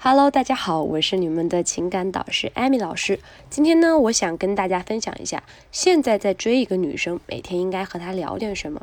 [0.00, 3.18] Hello，大家好，我是你们的情感导师艾米老师。
[3.50, 8.80] 今天呢，我想跟大家分享一下，现在在追一个女生，每天应该和她聊点什么。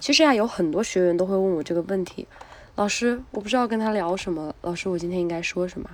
[0.00, 2.26] 其实啊，有很多学员都会问我这个问题，
[2.74, 5.88] 老师，我不知道跟她聊什么，老师，我今天应该说什么？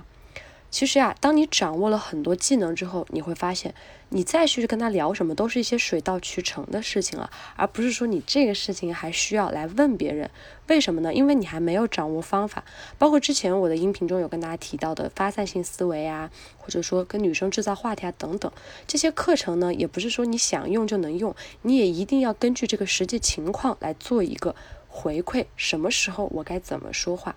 [0.69, 3.73] 其实呀，当你掌握了很多技能之后，你会发现，
[4.09, 10.29] 你再去跟他聊什么，都是一些水到渠成的事情了，而不是说你这个事情还需要来问别人。
[10.67, 11.13] 为什么呢？
[11.13, 12.65] 因为你还没有掌握方法。
[12.97, 18.51] 包括之前我的音频中有跟大家提到的发散性思维啊，或者说跟女生制造话题啊等等，
[18.85, 24.53] 这些课程呢，也不是说你想用就能用，你也一定要根据这个实际情况来做一个
[24.89, 27.35] 回馈，什么时候我该怎么说话。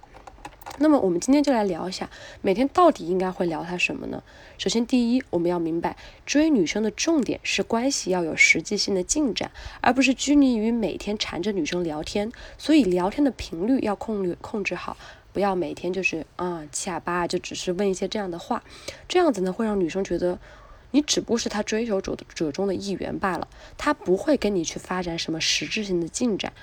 [0.83, 2.09] 那么我们今天就来聊一下，
[2.41, 4.23] 每天到底应该会聊他什么呢？
[4.57, 5.95] 首先，第一，我们要明白，
[6.25, 9.51] 追女生的重点是关系要有实际性的进展，
[9.83, 12.33] 而不是拘泥于每天缠着女生聊天。
[12.57, 14.97] 所以，聊天的频率要控制控制好，
[15.35, 18.63] 不要每天就是啊七啊八啊，就只是问一些这样的话，
[19.07, 20.39] 这样子呢会让女生觉得
[20.93, 26.55] 你只不过是她追求者者中的一员罢了，她不会跟你去发展什么实质性的进展。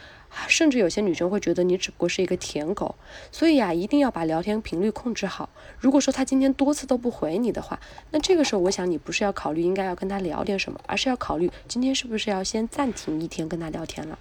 [0.47, 2.95] 甚至有些女生会觉得你只不过是一个舔狗，
[3.31, 5.49] 所以啊，一定要把聊天频率控制好。
[5.79, 7.79] 如果说他今天多次都不回你的话，
[8.11, 14.19] 那这个时候我想你不是要考虑应该要跟他聊点什么，而是要考虑今天是不是要先暂停一天跟他聊天了。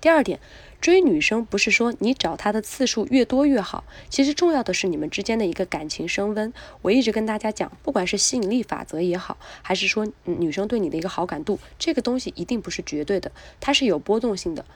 [0.00, 0.38] 第二点，
[0.82, 6.52] 追女生不是说你找她的次数越多越好，其实重要的是你们之间的一个感情升温。
[6.82, 14.66] 我一直跟大家讲，不管是吸引力法则也好，还是说女生对你的一个好感度，这个东西一定不是绝对的，它是有波动性的。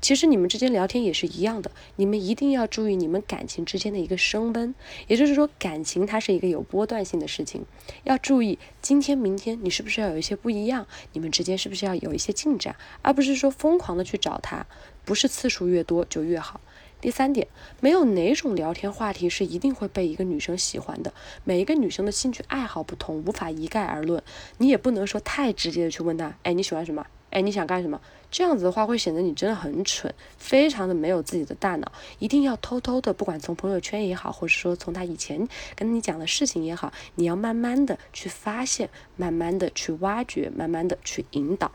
[0.00, 4.74] 其实你们之间聊天也是一样的，你们一定要注意你们感情之间的一个升温，
[5.08, 7.64] 也就是说感情它是一个有波段性的事情，
[8.04, 14.66] 要注意今天明天你是不是要有一些不一样，你们之间是不是要有一些进展，而不是说疯狂的去找他，
[15.04, 16.60] 不是次数越多就越好。
[17.06, 17.46] 第三点，
[17.78, 24.20] 没有哪种聊天话题是一定会被一个女生喜欢的，每一个女生的兴趣爱好不同，无法一概而论，
[24.58, 27.06] 你也不能说太直接的去问她，哎你喜欢什么？
[27.30, 28.00] 哎，你想干什么？
[28.28, 31.92] 这样子的话会显得你真的很蠢，非常的没有自己的大脑。
[32.18, 35.46] 一定要偷偷的，不管从朋友圈也好，或者说从他以前
[35.76, 41.70] 跟你讲的事情也好，你要慢慢的去发现，慢慢的去挖掘，慢慢的去引导。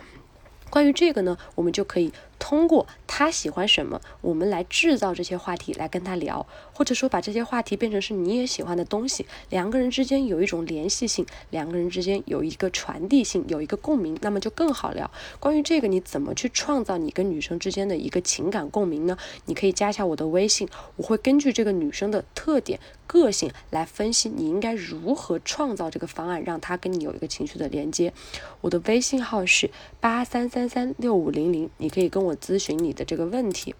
[0.70, 2.12] 关于这个呢，我们就可以。
[2.42, 15.10] 通过他喜欢什么，我们来制造这些话题来跟他聊，或者说把这些话题变成是你也喜欢的东西，两个人之间有一种联系性，两个人之间有一个传递性，有一个共鸣，那么就更好聊。
[15.40, 19.16] 关于这个，你怎么去创造你跟女生之间的一个情感共鸣呢？
[19.46, 28.12] 你可以加一下我的微信，我会根据这个女生的特点、个性来分析你应该如何创造这个方案，让她跟你有一个情绪的连接。
[28.62, 29.70] 我的微信号是
[30.00, 32.31] 八三三三六五零零，你可以跟我。
[32.36, 33.76] 咨询你的这个问题，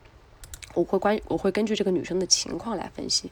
[0.74, 3.30] 我会关我会根据这个女生的情况来分析。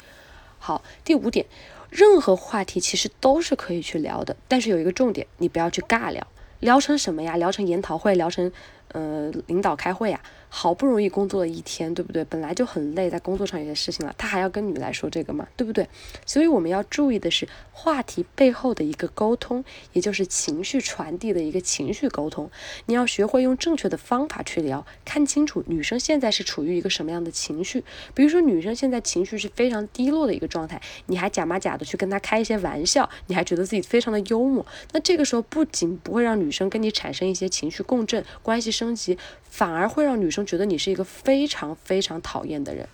[0.57, 1.45] 好，第五点，
[1.89, 6.27] 任何话题其实都是可以去聊的，但是有一个重点，你不要去尬聊，
[6.59, 7.37] 聊成什么呀？
[7.37, 8.51] 聊成研讨会，聊成
[8.93, 10.21] 呃领导开会啊？
[10.51, 12.25] 好不容易工作了一天，对不对？
[12.25, 15.47] 本来就很累，在工作上有些事情了，他还要跟你们来说这个嘛？
[15.55, 15.87] 对不对？
[16.25, 19.63] 所以我们要注意的是话题背后的一个沟通，
[19.93, 22.49] 也就是情绪传递的一个情绪沟通。
[22.87, 27.83] 你要学会用正确的方法去聊，看清楚女生现在是处于一个什么样的情绪。
[28.15, 40.45] 比如说女生现在情绪是非常低落的一个状态，你还假模假的去跟她开一些玩笑，你还觉得自己非常的幽默，那这个时候不仅不会让女生跟你产生一些情绪共振，关系升级，反而会让女生。
[40.45, 42.87] 觉得你是一个非常非常讨厌的人。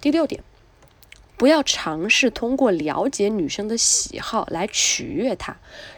[0.00, 0.42] 第六点，
[1.38, 5.56] 不要尝试通过了解女生的喜好来取悦她。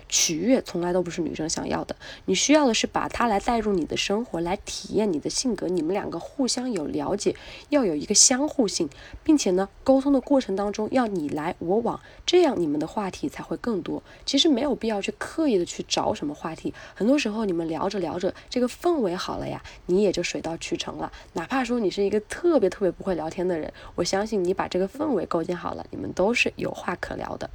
[0.09, 1.97] 取悦从来都不是女生想要的，
[2.27, 7.35] 你需要的是把她来带入你的生活，来体验你的性格，你们两个互相有了解，
[7.71, 8.89] 要有一个相互性，
[9.25, 14.03] 并且呢，沟通的过程当中要你来我往，这样你们的话题才会更多。
[14.25, 21.11] 其实没有必要去刻意的去找什么话题，很多时候你们聊着聊着，这个氛围好了呀，你也就水到渠成了。
[21.33, 27.51] 哪怕说你是一个特别特别不会聊天的人，我相信你把这个氛围构建好了，你们都是有话可聊的。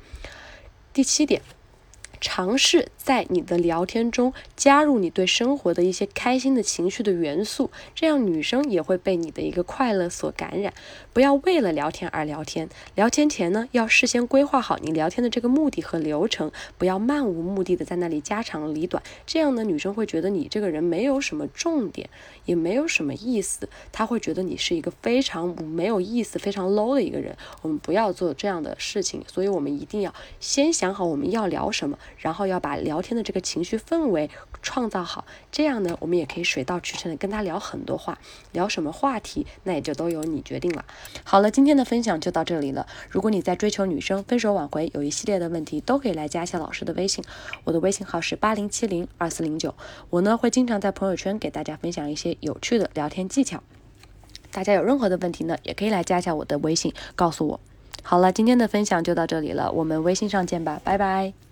[0.92, 1.42] 第七点。
[2.21, 10.71] 尝试在你的聊天中加入你对生活的一些开心的情绪的元素，这样女生也会被你的一个快乐所感染。
[11.12, 22.07] 不要为了聊天而聊天，聊天前呢要事先规划好你聊天的这个目的和流程，不要漫无目的的在那里家长里短，这样呢女生会觉得你这个人没有什么重点，
[22.45, 27.35] 也没有什么意思，她会觉得你是一个非常没有意思、非常 low 的一个人。
[27.63, 31.97] 我们不要做这样的事情，所以我们一定要先想好我们要聊什么。
[32.18, 34.30] 然后要把聊天的这个情绪氛围
[34.62, 38.18] 创造好，这样呢，我们也可以水到渠成的跟他聊很多话，
[38.52, 40.86] 聊什么话题，那也就都由你决定了。
[41.24, 42.88] 好了，今天的分享就到这里了。
[43.10, 47.24] 如果你在追求女生、分手挽回有一系列的问题，都可以来加一下老师的微信，
[47.63, 49.74] 我的微信号是八零七零二四零九，
[50.10, 53.62] 我呢会经常在朋友圈给大家分享一些有趣的聊天技巧。
[54.52, 57.60] 大家有任何的问题呢，也可以来加一下我的微信，告诉我。
[58.04, 61.50] 好了，今天的分享就到这里了，我们微信上见吧，拜拜。